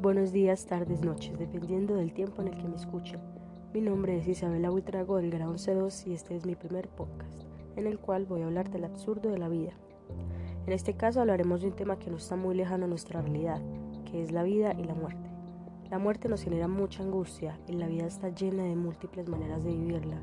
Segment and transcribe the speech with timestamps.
[0.00, 3.20] buenos días, tardes, noches, dependiendo del tiempo en el que me escuchen.
[3.74, 7.42] Mi nombre es Isabela Buitrago del grado 11.2 y este es mi primer podcast,
[7.76, 9.72] en el cual voy a hablar del absurdo de la vida.
[10.66, 13.60] En este caso hablaremos de un tema que no está muy lejano a nuestra realidad,
[14.10, 15.28] que es la vida y la muerte.
[15.90, 19.72] La muerte nos genera mucha angustia y la vida está llena de múltiples maneras de
[19.72, 20.22] vivirla,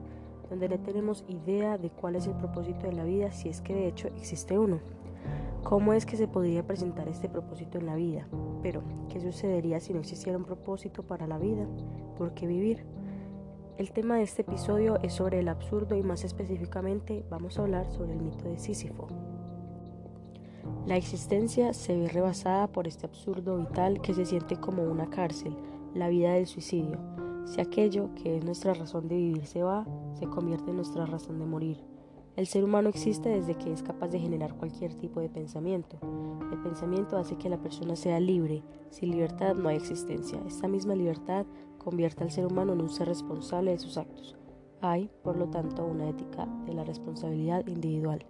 [0.50, 3.75] donde no tenemos idea de cuál es el propósito de la vida si es que
[3.75, 4.80] de hecho existe uno.
[5.68, 8.25] ¿Cómo es que se podría presentar este propósito en la vida?
[8.61, 11.68] Pero, ¿qué sucedería si no existiera un propósito para la vida?
[12.18, 12.86] ¿Por qué vivir?
[13.78, 17.92] El tema de este episodio es sobre el absurdo y más específicamente vamos a hablar
[17.92, 19.09] sobre el mito de Sísifo.
[20.86, 25.54] La existencia se ve rebasada por este absurdo vital que se siente como una cárcel,
[25.93, 26.97] la vida del suicidio.
[27.43, 31.39] Si aquello que es nuestra razón de vivir se va, se convierte en nuestra razón
[31.39, 31.96] de morir.
[32.38, 35.97] El ser humano existe desde que es capaz de generar cualquier tipo de pensamiento.
[36.52, 38.62] El pensamiento hace que la persona sea libre.
[38.92, 40.39] Sin libertad no hay existencia.
[40.45, 41.47] Esta misma libertad
[41.80, 44.36] convierte al ser humano en un ser responsable de sus actos.
[44.81, 48.23] Hay, por lo tanto, una ética de la responsabilidad individual.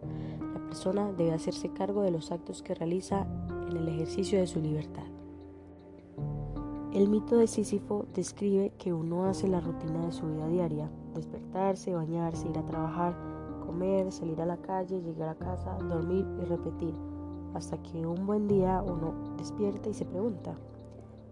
[0.54, 3.28] La persona debe hacerse cargo de los actos que realiza
[3.70, 5.04] en el ejercicio de su libertad.
[6.94, 11.94] El mito de Sísifo describe que uno hace la rutina de su vida diaria, despertarse,
[11.94, 13.16] bañarse, ir a trabajar,
[13.66, 16.96] comer, salir a la calle, llegar a casa, dormir y repetir,
[17.54, 20.56] hasta que un buen día uno despierta y se pregunta,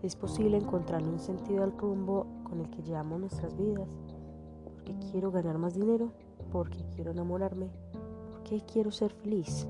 [0.03, 3.87] ¿es posible encontrar un sentido al rumbo con el que llevamos nuestras vidas?
[4.63, 6.11] ¿Por qué quiero ganar más dinero?
[6.51, 7.69] ¿Por qué quiero enamorarme?
[8.31, 9.67] ¿Por qué quiero ser feliz?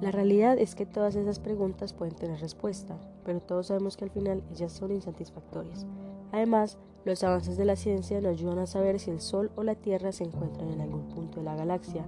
[0.00, 4.10] La realidad es que todas esas preguntas pueden tener respuesta, pero todos sabemos que al
[4.10, 5.86] final ellas son insatisfactorias.
[6.32, 9.74] Además, los avances de la ciencia nos ayudan a saber si el Sol o la
[9.74, 12.04] Tierra se encuentran en algún punto de la galaxia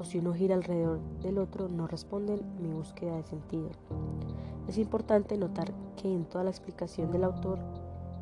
[0.00, 3.70] o si uno gira alrededor del otro no responden a mi búsqueda de sentido.
[4.68, 7.58] Es importante notar que en toda la explicación del autor,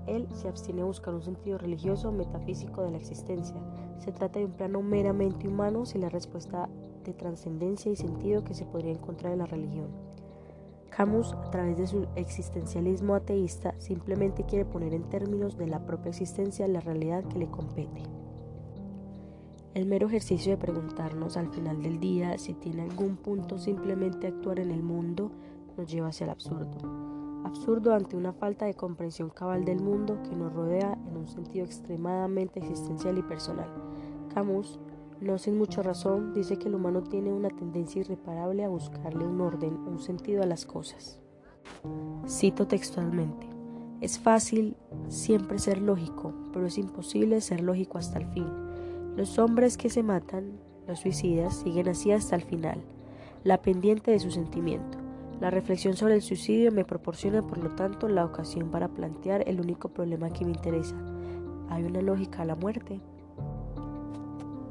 [0.07, 3.57] él se abstiene a buscar un sentido religioso o metafísico de la existencia.
[3.99, 6.69] Se trata de un plano meramente humano sin la respuesta
[7.05, 10.10] de trascendencia y sentido que se podría encontrar en la religión.
[10.91, 16.11] Camus, a través de su existencialismo ateísta, simplemente quiere poner en términos de la propia
[16.11, 18.03] existencia la realidad que le compete.
[19.73, 24.59] El mero ejercicio de preguntarnos al final del día si tiene algún punto simplemente actuar
[24.59, 25.31] en el mundo
[25.77, 26.77] nos lleva hacia el absurdo.
[27.45, 31.65] Absurdo ante una falta de comprensión cabal del mundo que nos rodea en un sentido
[31.65, 33.71] extremadamente existencial y personal.
[34.35, 34.81] Camus
[35.21, 39.41] no sin mucha razón, dice que el humano tiene una tendencia irreparable a buscarle un
[39.41, 41.21] orden, un sentido a las cosas.
[42.27, 43.47] Cito textualmente,
[44.01, 44.77] es fácil
[45.09, 48.47] siempre ser lógico, pero es imposible ser lógico hasta el fin.
[49.17, 52.81] Los hombres que se matan, los suicidas, siguen así hasta el final,
[53.45, 54.99] la pendiente de su sentimiento.
[55.39, 59.61] La reflexión sobre el suicidio me proporciona, por lo tanto, la ocasión para plantear el
[59.61, 60.97] único problema que me interesa.
[61.69, 63.01] ¿Hay una lógica a la muerte?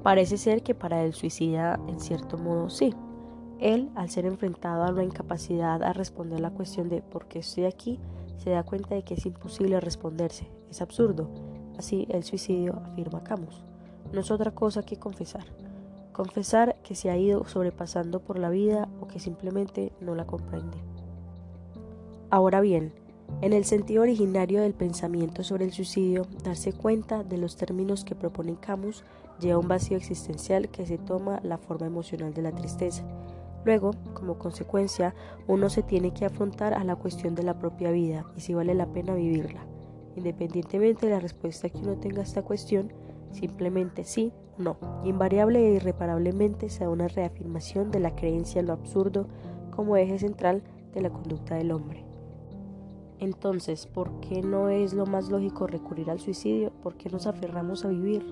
[0.04, 2.94] Parece ser que para el suicida, en cierto modo, sí.
[3.60, 7.66] Él, al ser enfrentado a la incapacidad a responder la cuestión de por qué estoy
[7.66, 8.00] aquí,
[8.38, 10.50] se da cuenta de que es imposible responderse.
[10.70, 11.30] Es absurdo.
[11.78, 13.64] Así, el suicidio, afirma Camus,
[14.14, 15.46] no es otra cosa que confesar.
[16.14, 20.78] Confesar que se ha ido sobrepasando por la vida o que simplemente no la comprende.
[22.30, 22.94] Ahora bien,
[23.42, 28.16] en el sentido originario del pensamiento sobre el suicidio, darse cuenta de los términos que
[28.16, 29.04] propone Camus
[29.40, 33.04] lleva un vacío existencial que se toma la forma emocional de la tristeza.
[33.66, 35.14] Luego, como consecuencia,
[35.48, 38.74] uno se tiene que afrontar a la cuestión de la propia vida y si vale
[38.74, 39.66] la pena vivirla.
[40.16, 42.94] Independientemente de la respuesta que uno tenga a esta cuestión,
[43.32, 44.78] simplemente sí o no.
[45.04, 49.28] Invariable e irreparablemente se da una reafirmación de la creencia en lo absurdo
[49.76, 50.64] como eje central
[50.94, 52.06] de la conducta del hombre.
[53.20, 56.72] Entonces, ¿por qué no es lo más lógico recurrir al suicidio?
[56.82, 58.26] ¿Por qué nos aferramos a vivir?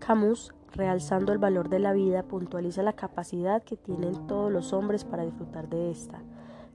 [0.00, 5.04] Camus, realzando el valor de la vida, puntualiza la capacidad que tienen todos los hombres
[5.04, 6.22] para disfrutar de esta.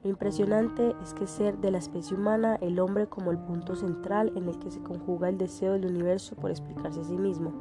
[0.03, 4.31] Lo impresionante es que ser de la especie humana, el hombre como el punto central
[4.35, 7.51] en el que se conjuga el deseo del universo por explicarse a sí mismo.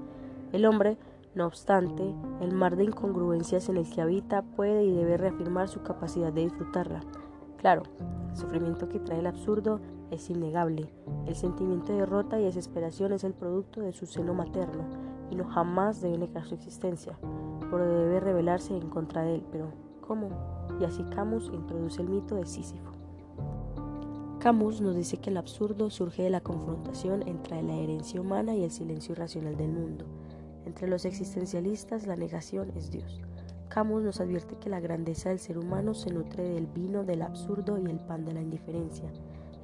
[0.53, 0.99] El hombre,
[1.35, 5.83] no obstante, el mar de incongruencias en el que habita puede y debe reafirmar su
[5.83, 7.01] capacidad de disfrutarla.
[7.57, 7.85] Claro,
[8.31, 9.81] el sufrimiento que trae el absurdo
[10.11, 10.93] es innegable.
[11.27, 15.45] El sentimiento de derrota y desesperación es el producto de su seno materno y no
[15.45, 17.19] jamás debe negar su existencia,
[17.71, 19.45] pero debe rebelarse en contra de él.
[19.51, 20.29] Pero, ¿cómo?
[20.81, 22.93] Y así Camus introduce el mito de Sísifo.
[24.39, 28.63] Camus nos dice que el absurdo surge de la confrontación entre la herencia humana y
[28.63, 30.05] el silencio irracional del mundo.
[30.67, 33.21] Entre los existencialistas la negación es Dios.
[33.69, 37.79] Camus nos advierte que la grandeza del ser humano se nutre del vino del absurdo
[37.79, 39.11] y el pan de la indiferencia.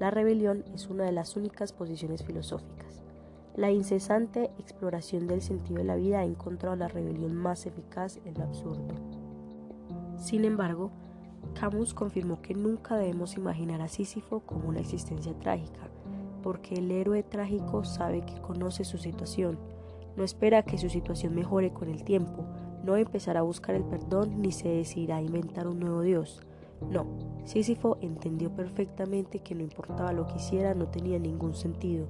[0.00, 3.02] La rebelión es una de las únicas posiciones filosóficas.
[3.60, 8.32] La incesante exploración del sentido de la vida ha encontrado la rebelión más eficaz en
[8.32, 8.94] lo absurdo.
[10.16, 10.90] Sin embargo,
[11.52, 15.90] Camus confirmó que nunca debemos imaginar a Sísifo como una existencia trágica,
[16.42, 19.58] porque el héroe trágico sabe que conoce su situación,
[20.16, 22.46] no espera que su situación mejore con el tiempo,
[22.82, 26.40] no empezará a buscar el perdón ni se decidirá a inventar un nuevo Dios.
[26.90, 27.04] No,
[27.44, 32.06] Sísifo entendió perfectamente que no importaba lo que hiciera, no tenía ningún sentido,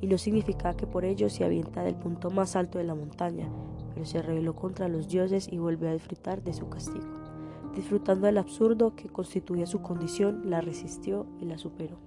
[0.00, 3.50] y no significaba que por ello se avienta del punto más alto de la montaña,
[3.94, 7.06] pero se rebeló contra los dioses y volvió a disfrutar de su castigo.
[7.74, 11.98] Disfrutando del absurdo que constituía su condición, la resistió y la superó.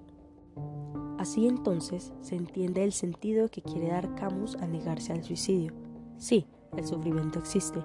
[1.20, 5.74] Así entonces se entiende el sentido que quiere dar Camus al negarse al suicidio.
[6.18, 6.48] Sí,
[6.78, 7.80] el sufrimiento existe,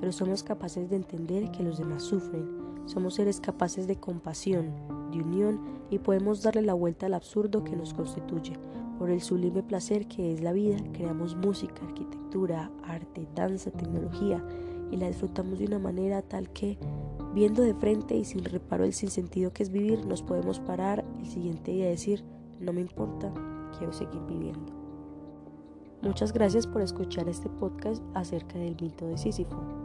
[0.00, 4.72] pero somos capaces de entender que los demás sufren, somos seres capaces de compasión,
[5.12, 5.60] de unión
[5.90, 8.54] y podemos darle la vuelta al absurdo que nos constituye.
[9.02, 14.40] Por el sublime placer que es la vida, creamos música, arquitectura, arte, danza, tecnología
[14.92, 16.78] y la disfrutamos de una manera tal que,
[17.34, 21.26] viendo de frente y sin reparo el sinsentido que es vivir, nos podemos parar el
[21.26, 22.22] siguiente día y decir,
[22.60, 23.34] no me importa,
[23.76, 24.72] quiero seguir viviendo.
[26.00, 29.81] Muchas gracias por escuchar este podcast acerca del mito de Sísifo.